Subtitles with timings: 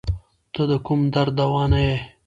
[0.53, 1.95] ته د کوم درد دوا نه یی